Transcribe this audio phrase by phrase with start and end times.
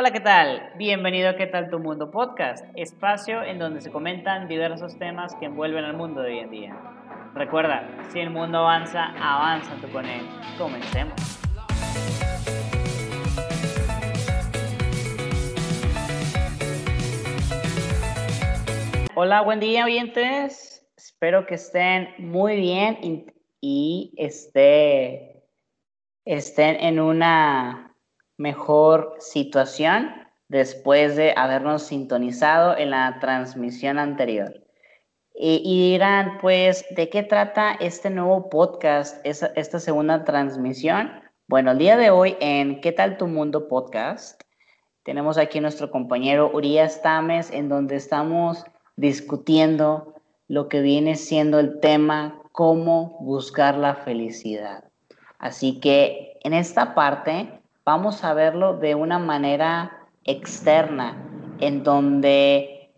[0.00, 0.74] Hola, ¿qué tal?
[0.76, 2.64] Bienvenido a ¿Qué tal tu mundo podcast?
[2.76, 6.76] Espacio en donde se comentan diversos temas que envuelven al mundo de hoy en día.
[7.34, 10.20] Recuerda, si el mundo avanza, avanza tú con él.
[10.56, 11.16] Comencemos.
[19.16, 20.88] Hola, buen día, oyentes.
[20.96, 23.26] Espero que estén muy bien y,
[23.60, 25.42] y esté,
[26.24, 27.87] estén en una
[28.38, 30.14] mejor situación
[30.48, 34.64] después de habernos sintonizado en la transmisión anterior.
[35.40, 41.12] Y, dirán, pues, ¿de qué trata este nuevo podcast, esta segunda transmisión?
[41.46, 44.42] Bueno, el día de hoy en ¿Qué tal tu mundo podcast?
[45.04, 48.64] Tenemos aquí a nuestro compañero Urias Tames, en donde estamos
[48.96, 50.14] discutiendo
[50.48, 54.84] lo que viene siendo el tema cómo buscar la felicidad.
[55.38, 57.57] Así que en esta parte
[57.88, 62.92] vamos a verlo de una manera externa, en donde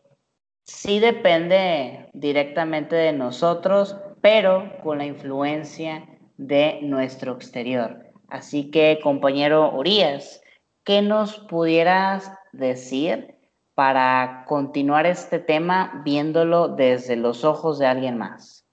[0.65, 8.05] sí depende directamente de nosotros, pero con la influencia de nuestro exterior.
[8.31, 10.43] Así que, compañero Urias,
[10.83, 13.37] ¿qué nos pudieras decir
[13.77, 18.67] para continuar este tema viéndolo desde los ojos de alguien más?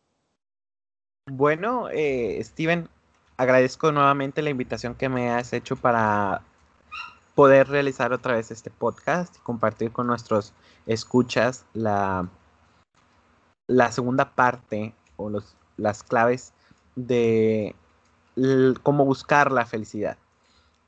[1.29, 2.89] Bueno, eh, Steven,
[3.37, 6.41] agradezco nuevamente la invitación que me has hecho para
[7.35, 10.53] poder realizar otra vez este podcast y compartir con nuestros
[10.87, 12.27] escuchas la,
[13.67, 16.51] la segunda parte o los, las claves
[16.95, 17.75] de
[18.81, 20.17] cómo buscar la felicidad.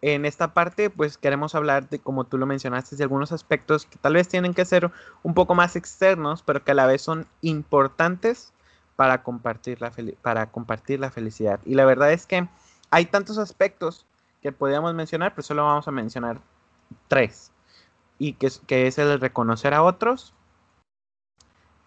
[0.01, 3.97] En esta parte, pues queremos hablar de, como tú lo mencionaste, de algunos aspectos que
[3.99, 4.89] tal vez tienen que ser
[5.23, 8.53] un poco más externos, pero que a la vez son importantes
[8.99, 11.61] para compartir la, para compartir la felicidad.
[11.63, 12.49] Y la verdad es que
[12.89, 14.05] hay tantos aspectos
[14.41, 16.41] que podríamos mencionar, pero solo vamos a mencionar
[17.07, 17.53] tres.
[18.17, 20.33] Y que que es el reconocer a otros,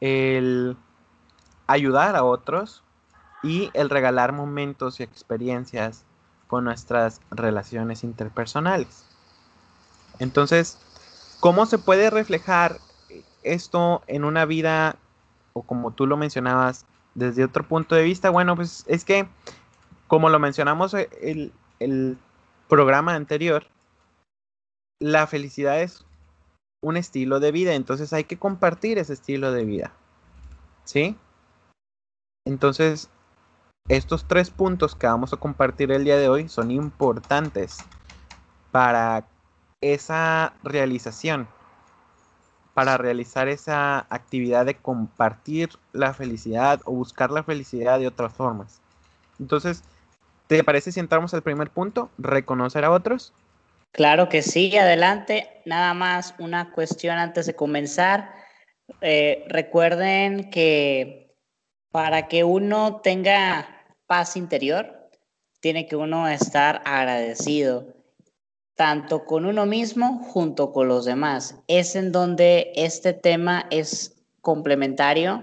[0.00, 0.74] el
[1.66, 2.82] ayudar a otros
[3.42, 6.06] y el regalar momentos y experiencias
[6.46, 9.04] con nuestras relaciones interpersonales.
[10.18, 10.78] Entonces,
[11.40, 12.78] ¿cómo se puede reflejar
[13.42, 14.96] esto en una vida,
[15.52, 19.26] o como tú lo mencionabas, desde otro punto de vista, bueno, pues es que,
[20.06, 22.18] como lo mencionamos eh, el, el
[22.68, 23.66] programa anterior,
[25.00, 26.04] la felicidad es
[26.82, 29.92] un estilo de vida, entonces hay que compartir ese estilo de vida.
[30.84, 31.16] ¿Sí?
[32.44, 33.08] Entonces,
[33.88, 37.78] estos tres puntos que vamos a compartir el día de hoy son importantes
[38.70, 39.28] para
[39.80, 41.48] esa realización
[42.74, 48.80] para realizar esa actividad de compartir la felicidad o buscar la felicidad de otras formas.
[49.38, 49.82] Entonces,
[50.46, 53.32] ¿te parece si entramos al primer punto, reconocer a otros?
[53.92, 55.48] Claro que sí, adelante.
[55.66, 58.32] Nada más una cuestión antes de comenzar.
[59.02, 61.36] Eh, recuerden que
[61.90, 63.68] para que uno tenga
[64.06, 65.10] paz interior,
[65.60, 68.01] tiene que uno estar agradecido
[68.74, 71.56] tanto con uno mismo junto con los demás.
[71.68, 75.42] Es en donde este tema es complementario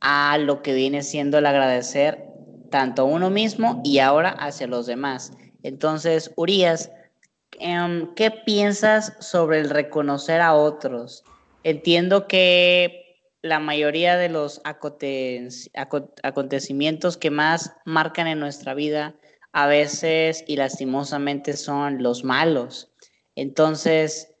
[0.00, 2.26] a lo que viene siendo el agradecer
[2.70, 5.32] tanto a uno mismo y ahora hacia los demás.
[5.62, 6.90] Entonces, Urias,
[7.58, 11.24] em, ¿qué piensas sobre el reconocer a otros?
[11.64, 13.06] Entiendo que
[13.42, 14.60] la mayoría de los
[16.22, 19.14] acontecimientos que más marcan en nuestra vida
[19.56, 22.92] a veces y lastimosamente son los malos.
[23.36, 24.34] Entonces,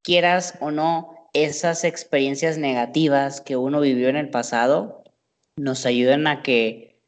[0.00, 5.04] quieras o no, esas experiencias negativas que uno vivió en el pasado
[5.56, 6.98] nos ayudan a que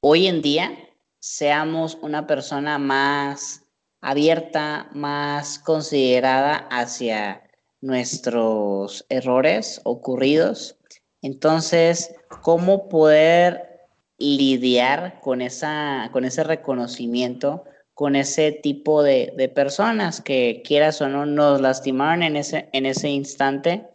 [0.00, 0.72] hoy en día
[1.18, 3.66] seamos una persona más
[4.00, 7.42] abierta, más considerada hacia
[7.82, 10.78] nuestros errores ocurridos.
[11.20, 13.77] Entonces, ¿cómo poder
[14.18, 17.64] lidiar con, esa, con ese reconocimiento,
[17.94, 22.84] con ese tipo de, de, personas que quieras o no nos lastimaron en ese, en
[22.84, 23.88] ese instante,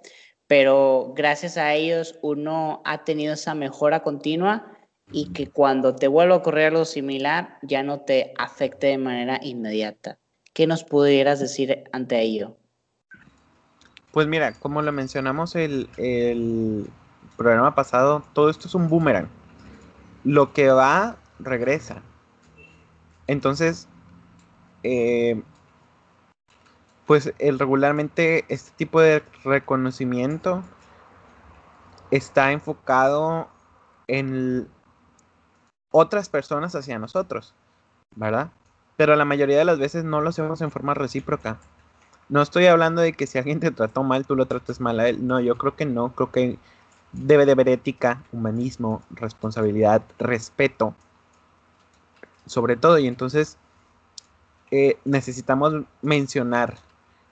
[0.47, 4.71] pero gracias a ellos uno ha tenido esa mejora continua
[5.11, 9.39] y que cuando te vuelva a ocurrir algo similar ya no te afecte de manera
[9.41, 10.17] inmediata.
[10.53, 12.55] ¿Qué nos pudieras decir ante ello?
[14.11, 16.87] Pues mira, como lo mencionamos el, el
[17.35, 19.27] programa pasado, todo esto es un boomerang
[20.23, 22.01] lo que va, regresa.
[23.27, 23.87] Entonces,
[24.83, 25.41] eh,
[27.05, 30.63] pues el, regularmente este tipo de reconocimiento
[32.11, 33.47] está enfocado
[34.07, 34.67] en
[35.91, 37.53] otras personas hacia nosotros,
[38.15, 38.51] ¿verdad?
[38.97, 41.57] Pero la mayoría de las veces no lo hacemos en forma recíproca.
[42.29, 45.09] No estoy hablando de que si alguien te trató mal, tú lo trates mal a
[45.09, 45.25] él.
[45.27, 46.13] No, yo creo que no.
[46.15, 46.57] Creo que
[47.13, 50.93] debe de haber ética, humanismo, responsabilidad, respeto.
[52.45, 52.97] Sobre todo.
[52.99, 53.57] Y entonces
[54.71, 56.77] eh, necesitamos mencionar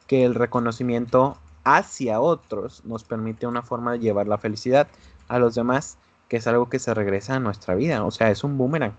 [0.07, 4.87] que el reconocimiento hacia otros nos permite una forma de llevar la felicidad
[5.27, 5.97] a los demás,
[6.27, 8.03] que es algo que se regresa a nuestra vida.
[8.03, 8.93] O sea, es un boomerang.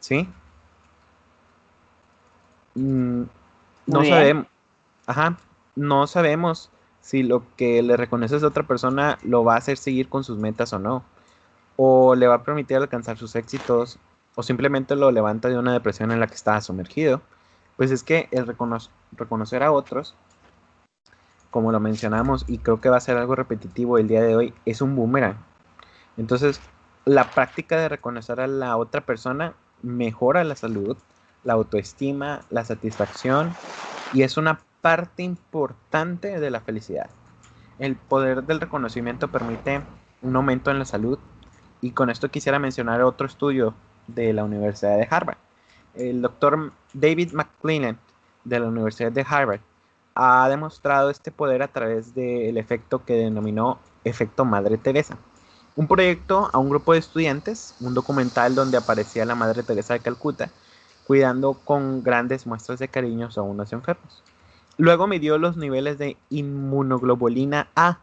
[0.00, 0.28] ¿Sí?
[2.74, 3.22] Mm,
[3.86, 4.46] no sabemos.
[5.06, 5.36] Ajá.
[5.76, 6.70] No sabemos
[7.04, 10.38] si lo que le reconoces a otra persona lo va a hacer seguir con sus
[10.38, 11.04] metas o no.
[11.76, 13.98] O le va a permitir alcanzar sus éxitos.
[14.36, 17.20] O simplemente lo levanta de una depresión en la que estaba sumergido.
[17.76, 20.16] Pues es que el reconocer a otros,
[21.50, 24.54] como lo mencionamos, y creo que va a ser algo repetitivo el día de hoy,
[24.64, 25.36] es un boomerang.
[26.16, 26.58] Entonces,
[27.04, 29.52] la práctica de reconocer a la otra persona
[29.82, 30.96] mejora la salud,
[31.42, 33.54] la autoestima, la satisfacción
[34.14, 37.08] y es una parte importante de la felicidad.
[37.78, 39.80] El poder del reconocimiento permite
[40.20, 41.18] un aumento en la salud
[41.80, 43.72] y con esto quisiera mencionar otro estudio
[44.08, 45.38] de la Universidad de Harvard.
[45.94, 47.98] El doctor David McClellan
[48.44, 49.60] de la Universidad de Harvard
[50.14, 55.16] ha demostrado este poder a través del efecto que denominó efecto Madre Teresa
[55.76, 60.00] un proyecto a un grupo de estudiantes, un documental donde aparecía la Madre Teresa de
[60.00, 60.50] Calcuta,
[61.06, 64.22] cuidando con grandes muestras de cariño a unos enfermos.
[64.76, 67.98] Luego midió los niveles de inmunoglobulina A,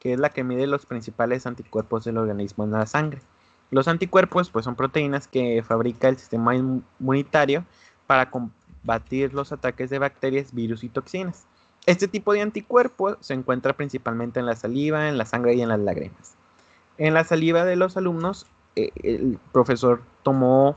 [0.00, 3.20] que es la que mide los principales anticuerpos del organismo en la sangre.
[3.70, 7.64] Los anticuerpos pues, son proteínas que fabrica el sistema inmunitario
[8.06, 11.46] para combatir los ataques de bacterias, virus y toxinas.
[11.86, 15.68] Este tipo de anticuerpos se encuentra principalmente en la saliva, en la sangre y en
[15.68, 16.34] las lágrimas.
[16.96, 18.46] En la saliva de los alumnos,
[18.76, 20.76] eh, el profesor tomó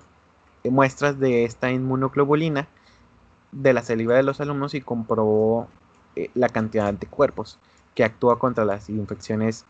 [0.66, 2.68] muestras de esta inmunoglobulina
[3.52, 5.68] de la saliva de los alumnos y comprobó
[6.16, 7.60] eh, la cantidad de anticuerpos
[7.96, 9.66] que actúa contra las infecciones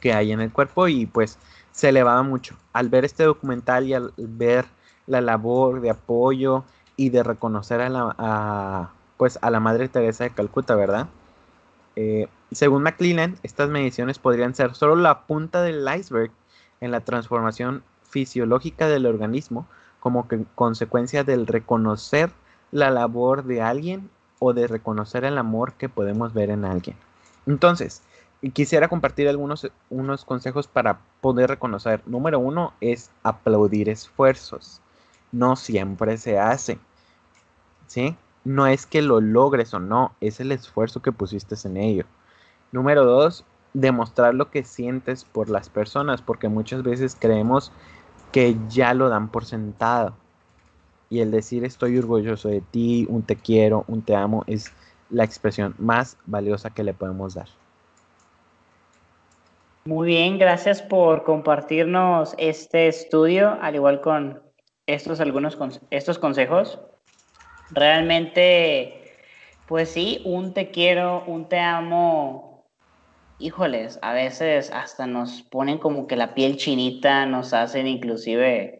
[0.00, 1.38] que hay en el cuerpo y pues
[1.72, 2.56] se elevaba mucho.
[2.72, 4.66] Al ver este documental y al ver
[5.06, 6.64] la labor de apoyo
[6.96, 11.08] y de reconocer a la, pues a la Madre Teresa de Calcuta, ¿verdad?
[12.52, 16.30] Según McLennan, estas mediciones podrían ser solo la punta del iceberg
[16.80, 19.66] en la transformación fisiológica del organismo
[20.00, 22.30] como consecuencia del reconocer
[22.70, 26.96] la labor de alguien o de reconocer el amor que podemos ver en alguien.
[27.46, 28.02] Entonces,
[28.52, 32.02] quisiera compartir algunos unos consejos para poder reconocer.
[32.06, 34.80] Número uno es aplaudir esfuerzos.
[35.32, 36.78] No siempre se hace.
[37.86, 38.16] ¿Sí?
[38.44, 42.04] No es que lo logres o no, es el esfuerzo que pusiste en ello.
[42.70, 43.44] Número dos,
[43.74, 47.72] demostrar lo que sientes por las personas, porque muchas veces creemos
[48.32, 50.14] que ya lo dan por sentado.
[51.10, 54.72] Y el decir estoy orgulloso de ti, un te quiero, un te amo, es
[55.10, 57.48] la expresión más valiosa que le podemos dar.
[59.86, 64.42] Muy bien, gracias por compartirnos este estudio, al igual con
[64.86, 65.58] estos algunos
[65.90, 66.78] estos consejos.
[67.70, 69.16] Realmente,
[69.66, 72.48] pues sí, un te quiero, un te amo
[73.38, 78.77] híjoles, a veces hasta nos ponen como que la piel chinita, nos hacen inclusive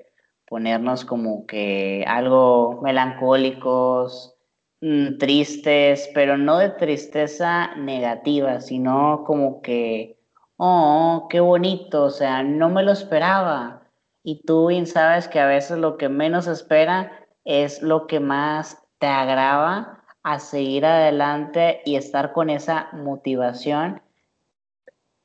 [0.49, 4.35] ponernos como que algo melancólicos,
[4.81, 10.19] mm, tristes, pero no de tristeza negativa, sino como que,
[10.57, 13.83] oh, qué bonito, o sea, no me lo esperaba.
[14.23, 17.13] Y tú bien sabes que a veces lo que menos espera
[17.45, 24.03] es lo que más te agrava a seguir adelante y estar con esa motivación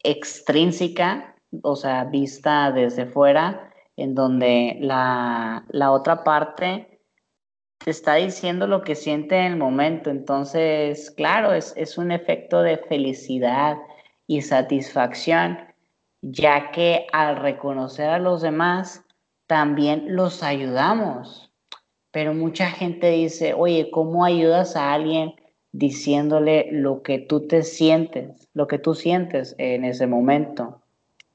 [0.03, 7.00] extrínseca, o sea, vista desde fuera, en donde la, otra parte
[7.78, 10.10] te está diciendo lo que siente en el momento.
[10.10, 13.78] Entonces, claro, es, es un efecto de felicidad
[14.28, 15.60] y satisfacción,
[16.22, 19.04] ya que al reconocer a los demás,
[19.48, 21.52] también los ayudamos.
[22.12, 25.36] Pero mucha gente dice, oye, ¿cómo ayudas a alguien
[25.74, 30.82] diciéndole lo que tú te sientes, lo que tú sientes en ese momento.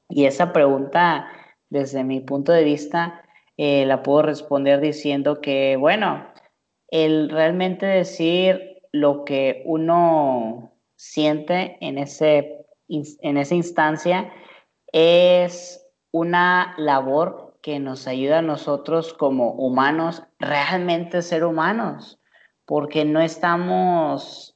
[0.07, 1.27] Y esa pregunta,
[1.69, 3.23] desde mi punto de vista,
[3.57, 6.25] eh, la puedo responder diciendo que, bueno,
[6.89, 14.31] el realmente decir lo que uno siente en, ese, en esa instancia
[14.91, 22.19] es una labor que nos ayuda a nosotros como humanos realmente ser humanos
[22.69, 24.55] porque no estamos,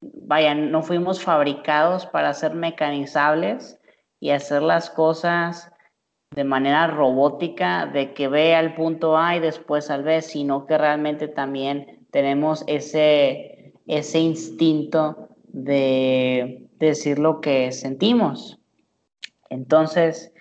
[0.00, 3.78] vaya, no fuimos fabricados para ser mecanizables
[4.18, 5.70] y hacer las cosas
[6.30, 10.78] de manera robótica, de que ve al punto A y después al B, sino que
[10.78, 18.58] realmente también tenemos ese, ese instinto de decir lo que sentimos.
[19.50, 20.32] Entonces,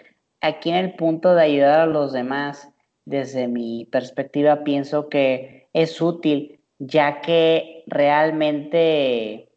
[0.42, 2.70] aquí en el punto de ayudar a los demás,
[3.06, 9.50] desde mi perspectiva, pienso que es útil, ya que realmente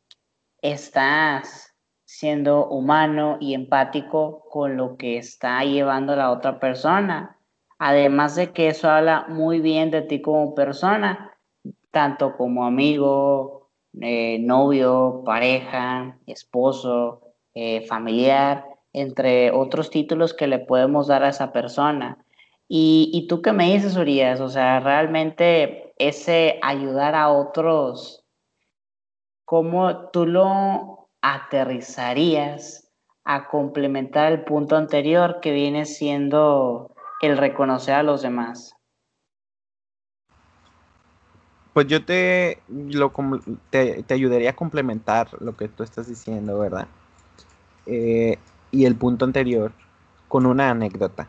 [0.62, 1.69] estás
[2.10, 7.38] siendo humano y empático con lo que está llevando la otra persona.
[7.78, 11.38] Además de que eso habla muy bien de ti como persona,
[11.92, 17.20] tanto como amigo, eh, novio, pareja, esposo,
[17.54, 22.18] eh, familiar, entre otros títulos que le podemos dar a esa persona.
[22.66, 28.26] Y, y tú qué me dices, Urias, o sea, realmente ese ayudar a otros,
[29.44, 32.88] ¿cómo tú lo aterrizarías
[33.24, 38.74] a complementar el punto anterior que viene siendo el reconocer a los demás?
[41.72, 43.12] Pues yo te, lo,
[43.70, 46.88] te, te ayudaría a complementar lo que tú estás diciendo, ¿verdad?
[47.86, 48.38] Eh,
[48.70, 49.72] y el punto anterior
[50.28, 51.28] con una anécdota.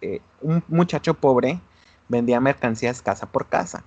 [0.00, 1.60] Eh, un muchacho pobre
[2.08, 3.84] vendía mercancías casa por casa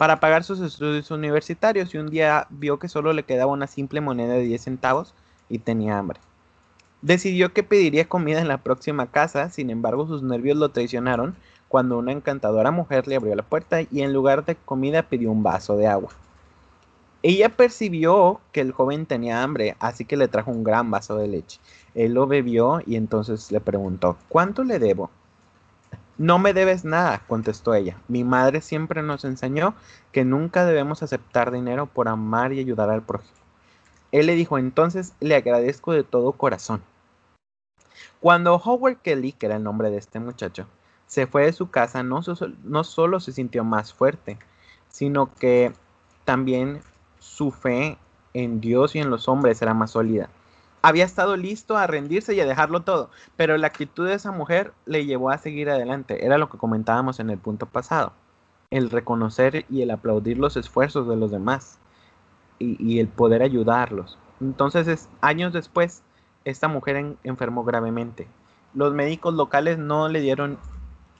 [0.00, 4.00] para pagar sus estudios universitarios y un día vio que solo le quedaba una simple
[4.00, 5.12] moneda de 10 centavos
[5.50, 6.18] y tenía hambre.
[7.02, 11.36] Decidió que pediría comida en la próxima casa, sin embargo sus nervios lo traicionaron
[11.68, 15.42] cuando una encantadora mujer le abrió la puerta y en lugar de comida pidió un
[15.42, 16.08] vaso de agua.
[17.22, 21.28] Ella percibió que el joven tenía hambre, así que le trajo un gran vaso de
[21.28, 21.60] leche.
[21.94, 25.10] Él lo bebió y entonces le preguntó, ¿cuánto le debo?
[26.20, 27.96] No me debes nada, contestó ella.
[28.06, 29.74] Mi madre siempre nos enseñó
[30.12, 33.38] que nunca debemos aceptar dinero por amar y ayudar al prójimo.
[34.12, 36.82] Él le dijo, entonces le agradezco de todo corazón.
[38.20, 40.66] Cuando Howard Kelly, que era el nombre de este muchacho,
[41.06, 42.20] se fue de su casa, no,
[42.64, 44.38] no solo se sintió más fuerte,
[44.90, 45.72] sino que
[46.26, 46.82] también
[47.18, 47.96] su fe
[48.34, 50.28] en Dios y en los hombres era más sólida.
[50.82, 54.72] Había estado listo a rendirse y a dejarlo todo, pero la actitud de esa mujer
[54.86, 56.24] le llevó a seguir adelante.
[56.24, 58.12] Era lo que comentábamos en el punto pasado.
[58.70, 61.78] El reconocer y el aplaudir los esfuerzos de los demás
[62.58, 64.18] y, el poder ayudarlos.
[64.40, 66.02] Entonces, años después,
[66.44, 68.26] esta mujer enfermó gravemente.
[68.74, 70.58] Los médicos locales no le dieron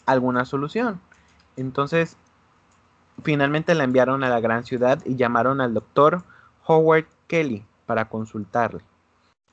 [0.07, 1.01] alguna solución.
[1.57, 2.17] Entonces,
[3.23, 6.23] finalmente la enviaron a la gran ciudad y llamaron al doctor
[6.67, 8.83] Howard Kelly para consultarle.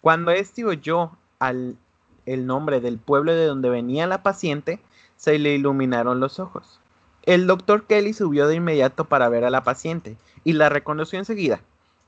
[0.02, 1.78] Cuando este oyó al,
[2.26, 4.80] el nombre del pueblo de donde venía la paciente,
[5.16, 6.80] se le iluminaron los ojos.
[7.24, 11.62] El doctor Kelly subió de inmediato para ver a la paciente y la reconoció enseguida.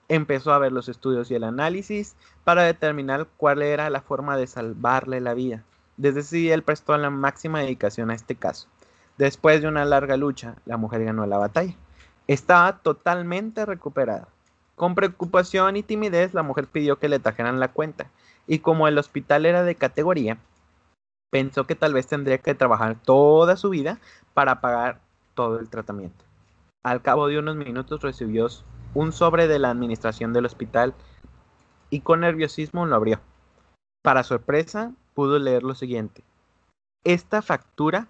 [0.08, 4.48] Empezó a ver los estudios y el análisis para determinar cuál era la forma de
[4.48, 5.64] salvarle la vida.
[5.98, 8.68] Desde día él prestó la máxima dedicación a este caso.
[9.18, 11.76] Después de una larga lucha, la mujer ganó la batalla.
[12.28, 14.30] Estaba totalmente recuperada.
[14.80, 18.10] Con preocupación y timidez, la mujer pidió que le trajeran la cuenta,
[18.48, 20.38] y como el hospital era de categoría,
[21.30, 24.00] pensó que tal vez tendría que trabajar toda su vida
[24.34, 25.02] para pagar
[25.34, 26.24] todo el tratamiento.
[26.82, 28.48] Al cabo de unos minutos recibió
[28.94, 30.94] un sobre de la administración del hospital
[31.90, 33.20] y con nerviosismo lo abrió.
[34.02, 36.24] Para sorpresa, pudo leer lo siguiente.
[37.04, 38.08] Esta factura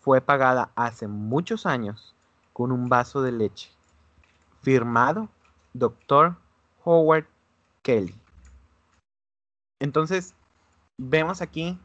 [0.00, 2.16] fue pagada hace muchos años
[2.52, 3.70] con un vaso de leche,
[4.62, 5.28] firmado
[5.78, 6.36] Dr.
[6.84, 7.26] Howard
[7.82, 8.14] Kelly.
[9.80, 10.34] Entonces,
[10.96, 11.78] vemos aquí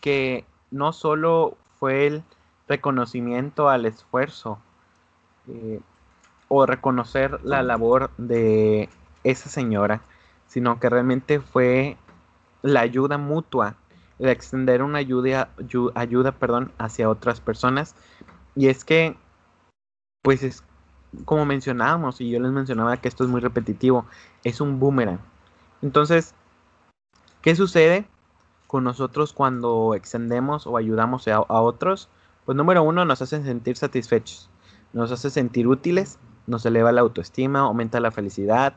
[0.00, 2.24] que no solo fue el
[2.68, 4.58] reconocimiento al esfuerzo
[5.48, 5.80] eh,
[6.48, 8.88] o reconocer la labor de
[9.24, 10.02] esa señora,
[10.46, 11.96] sino que realmente fue
[12.62, 13.76] la ayuda mutua,
[14.18, 15.50] el extender una ayuda,
[15.94, 17.94] ayuda perdón, hacia otras personas.
[18.54, 19.16] Y es que,
[20.22, 20.62] pues es
[21.24, 24.06] como mencionábamos, y yo les mencionaba que esto es muy repetitivo,
[24.44, 25.20] es un boomerang.
[25.82, 26.34] Entonces,
[27.42, 28.06] ¿qué sucede
[28.66, 32.08] con nosotros cuando extendemos o ayudamos a, otros?
[32.44, 34.50] Pues número uno, nos hace sentir satisfechos,
[34.92, 38.74] nos hace sentir útiles, nos eleva la autoestima, aumenta la felicidad,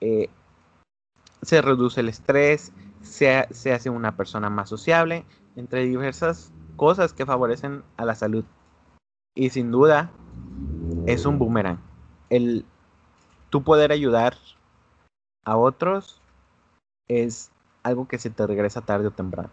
[0.00, 0.28] eh,
[1.42, 5.24] se reduce el estrés, se, se hace una persona más sociable,
[5.56, 8.44] entre diversas cosas que favorecen a la salud.
[9.34, 10.10] Y sin duda,
[11.06, 11.80] es un boomerang.
[12.30, 12.64] El
[13.50, 14.34] tú poder ayudar
[15.44, 16.20] a otros
[17.08, 17.50] es
[17.82, 19.50] algo que se te regresa tarde o temprano.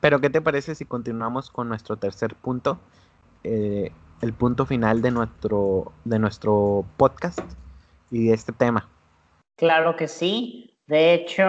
[0.00, 2.78] Pero ¿qué te parece si continuamos con nuestro tercer punto?
[3.44, 7.40] Eh, el punto final de nuestro, de nuestro podcast
[8.10, 8.88] y de este tema.
[9.56, 10.78] Claro que sí.
[10.86, 11.44] De hecho,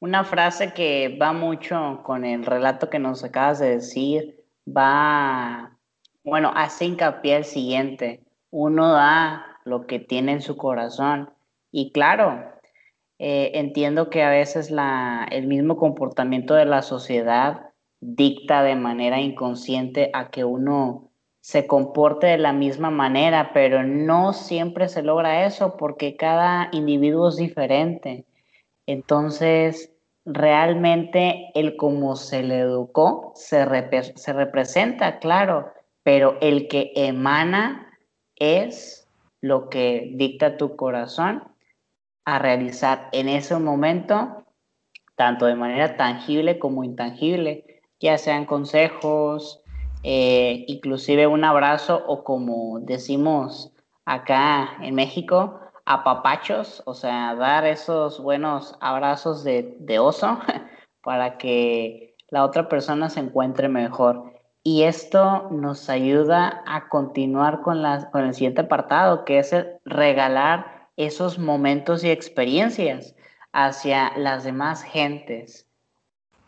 [0.00, 5.77] una frase que va mucho con el relato que nos acabas de decir, va
[6.28, 8.20] bueno, hace hincapié el siguiente.
[8.50, 11.30] Uno da lo que tiene en su corazón.
[11.70, 12.42] Y claro,
[13.18, 17.70] eh, entiendo que a veces la, el mismo comportamiento de la sociedad
[18.00, 24.32] dicta de manera inconsciente a que uno se comporte de la misma manera, pero no
[24.32, 28.26] siempre se logra eso porque cada individuo es diferente.
[28.86, 29.92] Entonces,
[30.24, 33.66] realmente el cómo se le educó se,
[34.16, 35.72] se representa, claro,
[36.08, 37.92] pero el que emana
[38.36, 39.06] es
[39.42, 41.44] lo que dicta tu corazón
[42.24, 44.42] a realizar en ese momento,
[45.16, 49.60] tanto de manera tangible como intangible, ya sean consejos,
[50.02, 53.70] eh, inclusive un abrazo o como decimos
[54.06, 60.38] acá en México, apapachos, o sea, dar esos buenos abrazos de, de oso
[61.02, 64.37] para que la otra persona se encuentre mejor.
[64.62, 69.78] Y esto nos ayuda a continuar con, la, con el siguiente apartado, que es el
[69.84, 73.14] regalar esos momentos y experiencias
[73.52, 75.66] hacia las demás gentes.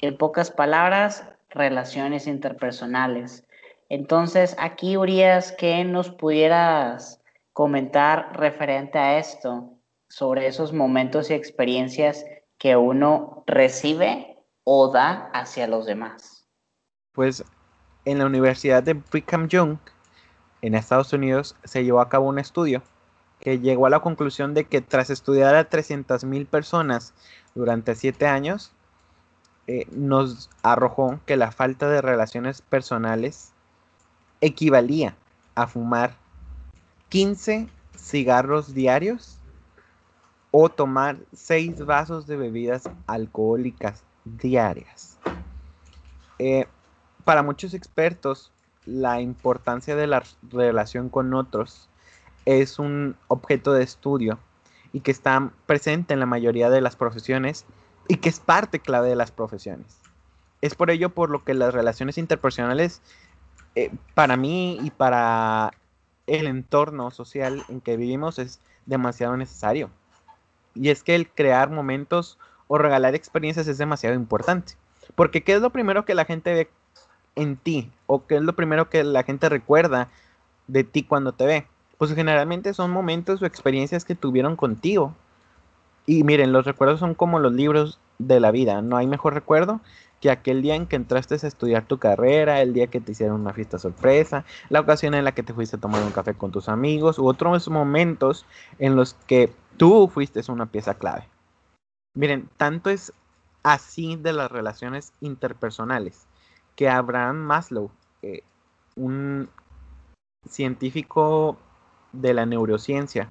[0.00, 3.46] En pocas palabras, relaciones interpersonales.
[3.88, 9.72] Entonces, aquí, Urias, ¿qué nos pudieras comentar referente a esto,
[10.08, 12.24] sobre esos momentos y experiencias
[12.58, 16.46] que uno recibe o da hacia los demás?
[17.12, 17.44] Pues
[18.04, 19.78] en la Universidad de Brigham Young,
[20.62, 22.82] en Estados Unidos, se llevó a cabo un estudio
[23.40, 27.14] que llegó a la conclusión de que tras estudiar a 300.000 personas
[27.54, 28.72] durante 7 años,
[29.66, 33.52] eh, nos arrojó que la falta de relaciones personales
[34.40, 35.16] equivalía
[35.54, 36.16] a fumar
[37.08, 39.38] 15 cigarros diarios
[40.50, 45.18] o tomar 6 vasos de bebidas alcohólicas diarias.
[46.38, 46.66] Eh,
[47.24, 48.52] para muchos expertos,
[48.86, 51.88] la importancia de la relación con otros
[52.46, 54.38] es un objeto de estudio
[54.92, 57.66] y que está presente en la mayoría de las profesiones
[58.08, 59.98] y que es parte clave de las profesiones.
[60.62, 63.02] Es por ello por lo que las relaciones interpersonales,
[63.76, 65.70] eh, para mí y para
[66.26, 69.90] el entorno social en que vivimos, es demasiado necesario.
[70.74, 74.74] Y es que el crear momentos o regalar experiencias es demasiado importante.
[75.14, 76.70] Porque ¿qué es lo primero que la gente ve
[77.40, 77.90] en ti?
[78.06, 80.08] ¿O qué es lo primero que la gente recuerda
[80.66, 81.66] de ti cuando te ve?
[81.98, 85.14] Pues generalmente son momentos o experiencias que tuvieron contigo.
[86.06, 88.82] Y miren, los recuerdos son como los libros de la vida.
[88.82, 89.80] No hay mejor recuerdo
[90.20, 93.40] que aquel día en que entraste a estudiar tu carrera, el día que te hicieron
[93.40, 96.52] una fiesta sorpresa, la ocasión en la que te fuiste a tomar un café con
[96.52, 98.44] tus amigos, u otros momentos
[98.78, 101.26] en los que tú fuiste una pieza clave.
[102.14, 103.14] Miren, tanto es
[103.62, 106.26] así de las relaciones interpersonales
[106.80, 107.90] que Abraham Maslow,
[108.96, 109.50] un
[110.48, 111.58] científico
[112.14, 113.28] de la neurociencia,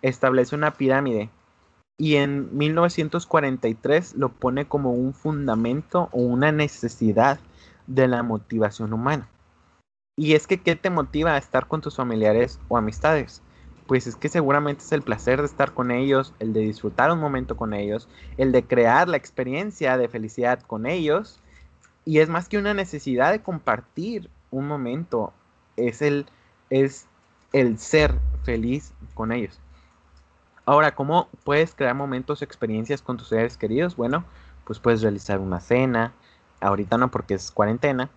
[0.00, 1.28] establece una pirámide
[1.98, 7.38] y en 1943 lo pone como un fundamento o una necesidad
[7.86, 9.28] de la motivación humana.
[10.16, 13.42] Y es que, ¿qué te motiva a estar con tus familiares o amistades?
[13.86, 17.20] Pues es que seguramente es el placer de estar con ellos, el de disfrutar un
[17.20, 21.42] momento con ellos, el de crear la experiencia de felicidad con ellos.
[22.06, 25.32] Y es más que una necesidad de compartir un momento,
[25.76, 26.26] es el,
[26.70, 27.06] es
[27.52, 28.14] el ser
[28.44, 29.58] feliz con ellos.
[30.64, 33.96] Ahora, ¿cómo puedes crear momentos, experiencias con tus seres queridos?
[33.96, 34.24] Bueno,
[34.64, 36.12] pues puedes realizar una cena.
[36.60, 38.08] Ahorita no porque es cuarentena,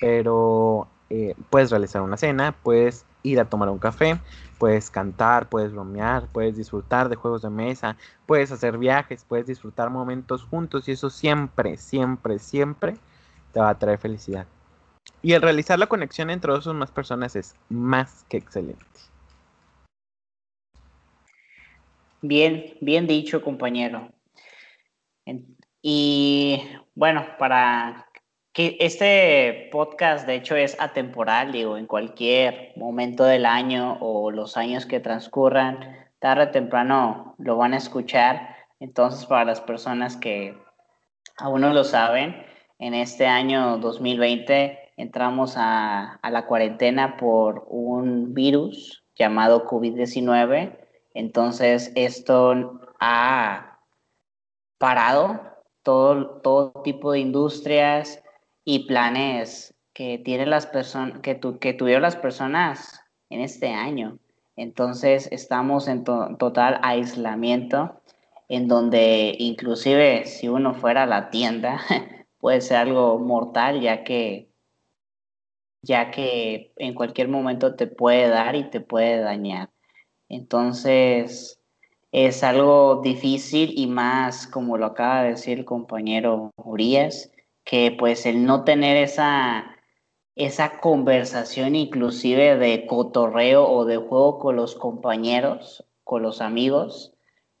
[0.00, 4.20] pero eh, puedes realizar una cena, puedes ir a tomar un café,
[4.58, 9.88] puedes cantar, puedes bromear, puedes disfrutar de juegos de mesa, puedes hacer viajes, puedes disfrutar
[9.90, 12.96] momentos juntos y eso siempre, siempre, siempre
[13.56, 14.46] te va a traer felicidad.
[15.22, 18.84] Y el realizar la conexión entre dos o más personas es más que excelente.
[22.20, 24.12] Bien, bien dicho, compañero.
[25.80, 26.62] Y
[26.94, 28.06] bueno, para
[28.52, 34.58] que este podcast de hecho es atemporal, digo, en cualquier momento del año o los
[34.58, 38.54] años que transcurran, tarde o temprano lo van a escuchar.
[38.80, 40.54] Entonces, para las personas que
[41.38, 42.44] aún no lo saben,
[42.78, 50.86] en este año 2020 entramos a, a la cuarentena por un virus llamado COVID-19
[51.16, 53.78] entonces, esto ha
[54.76, 55.40] parado
[55.82, 58.22] todo, todo tipo de industrias
[58.66, 64.18] y planes que, tienen las personas, que, que tuvieron las personas en este año.
[64.56, 67.98] Entonces, estamos en total aislamiento,
[68.50, 71.80] en donde inclusive si uno fuera a la tienda,
[72.38, 74.50] puede ser algo mortal, ya que
[75.82, 79.70] ya que en cualquier momento te puede dar y te puede dañar.
[80.28, 81.60] Entonces,
[82.12, 87.30] es algo difícil y más, como lo acaba de decir el compañero Urias,
[87.64, 89.76] que pues el no tener esa,
[90.34, 97.15] esa conversación inclusive de cotorreo o de juego con los compañeros, con los amigos,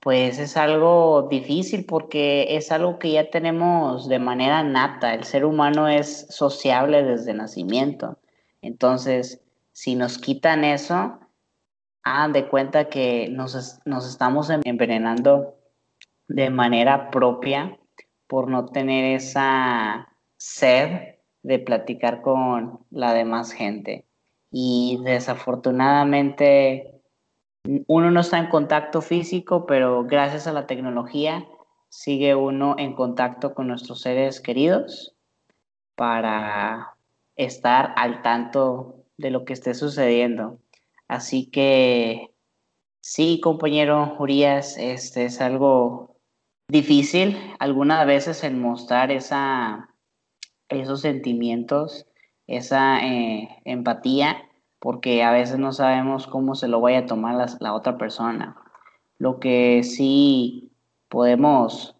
[0.06, 5.12] pues es algo difícil porque es algo que ya tenemos de manera nata.
[5.12, 8.16] El ser humano es sociable desde nacimiento.
[8.62, 9.42] Entonces,
[9.72, 11.18] si nos quitan eso,
[12.04, 15.56] hagan de cuenta que nos, nos estamos envenenando
[16.28, 17.76] de manera propia
[18.28, 24.04] por no tener esa sed de platicar con la demás gente.
[24.52, 26.95] Y desafortunadamente
[27.86, 31.46] uno no está en contacto físico, pero gracias a la tecnología
[31.88, 35.14] sigue uno en contacto con nuestros seres queridos
[35.94, 36.96] para
[37.36, 40.58] estar al tanto de lo que esté sucediendo.
[41.08, 42.32] Así que
[43.00, 46.16] sí, compañero Urias, este es algo
[46.68, 49.88] difícil algunas veces en mostrar esa,
[50.68, 52.06] esos sentimientos,
[52.46, 54.48] esa eh, empatía,
[54.78, 58.56] porque a veces no sabemos cómo se lo vaya a tomar la, otra persona.
[59.18, 60.70] Lo que sí
[61.08, 61.96] podemos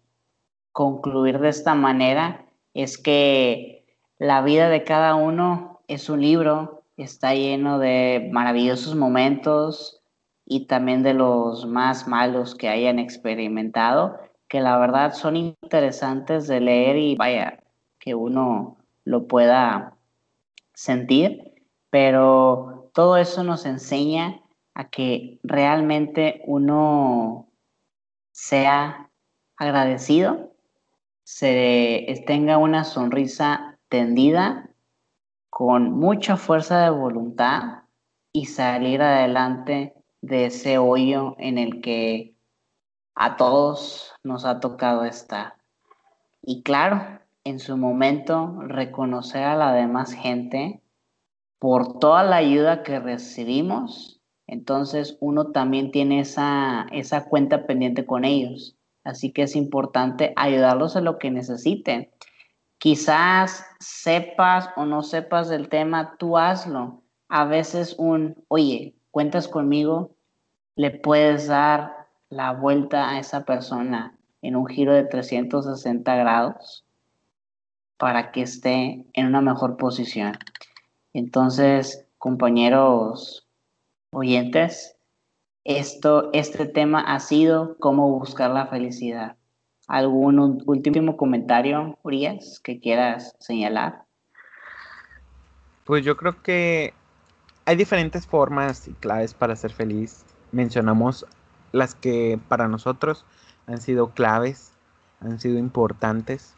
[0.71, 3.85] concluir de esta manera es que
[4.19, 10.01] la vida de cada uno es un libro, está lleno de maravillosos momentos
[10.45, 16.61] y también de los más malos que hayan experimentado, que la verdad son interesantes de
[16.61, 17.59] leer y vaya,
[17.99, 19.97] que uno lo pueda
[20.73, 21.46] sentir,
[21.89, 24.41] pero todo eso nos enseña
[24.73, 27.49] a que realmente uno
[28.31, 29.09] sea
[29.55, 30.51] agradecido,
[31.23, 34.69] se tenga una sonrisa tendida,
[35.49, 37.83] con mucha fuerza de voluntad
[38.31, 42.35] y salir adelante de ese hoyo en el que
[43.15, 45.55] a todos nos ha tocado estar.
[46.43, 50.81] Y claro, en su momento reconocer a la demás gente
[51.59, 58.25] por toda la ayuda que recibimos, entonces uno también tiene esa, esa cuenta pendiente con
[58.25, 58.75] ellos.
[59.03, 62.09] Así que es importante ayudarlos en lo que necesiten.
[62.77, 67.03] Quizás sepas o no sepas del tema, tú hazlo.
[67.29, 70.15] A veces un, oye, cuentas conmigo,
[70.75, 76.85] le puedes dar la vuelta a esa persona en un giro de 360 grados
[77.97, 80.37] para que esté en una mejor posición.
[81.17, 83.47] Entonces, compañeros
[84.11, 84.97] oyentes,
[85.63, 89.35] esto, este tema ha sido cómo buscar la felicidad.
[89.87, 94.03] ¿Algún último comentario, Urias, que quieras señalar?
[95.85, 96.93] Pues yo creo que
[97.65, 100.23] hay diferentes formas y claves para ser feliz.
[100.51, 101.25] Mencionamos
[101.71, 103.25] las que para nosotros
[103.65, 104.71] han sido claves,
[105.21, 106.53] han sido importantes.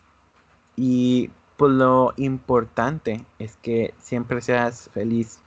[0.76, 5.41] Y pues lo importante es que siempre seas feliz.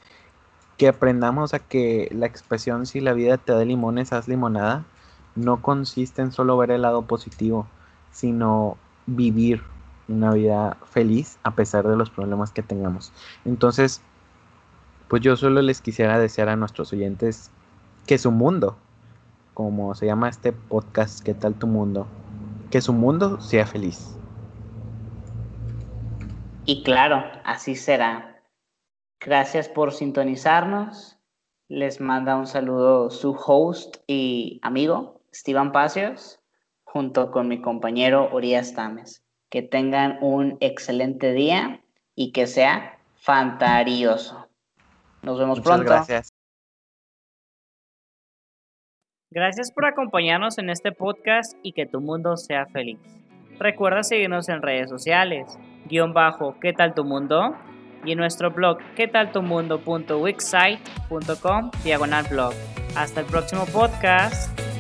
[0.77, 4.85] Que aprendamos a que la expresión si la vida te da limones, haz limonada,
[5.37, 7.67] no consiste en solo ver el lado positivo,
[8.11, 9.63] sino vivir
[10.07, 13.11] una vida feliz a pesar de los problemas que tengamos.
[13.47, 14.03] Entonces,
[15.09, 17.51] pues yo solo les quisiera desear a nuestros oyentes
[18.07, 18.77] que su mundo,
[19.55, 22.07] como se llama este podcast, ¿qué tal tu mundo?
[22.71, 24.15] Que su mundo sea feliz.
[26.65, 28.41] Y claro, así será.
[29.21, 31.19] Gracias por sintonizarnos.
[31.69, 36.41] Les manda un saludo su host y amigo, Esteban Pacios,
[36.85, 39.25] junto con mi compañero Urias Tames.
[39.51, 44.49] Que tengan un excelente día y que sea fantarioso.
[45.23, 45.93] Nos vemos Muchas pronto.
[45.93, 46.33] Gracias.
[49.31, 52.99] Gracias por acompañarnos en este podcast y que tu mundo sea feliz.
[53.59, 57.55] Recuerda seguirnos en redes sociales guion bajo ¿Qué tal tu mundo?
[58.05, 62.53] Y en nuestro blog ¿Qué tal tu mundo.wixsite.com diagonal blog.
[62.97, 64.72] Hasta el próximo podcast.